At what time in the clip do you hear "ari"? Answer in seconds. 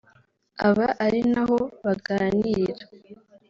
1.05-1.21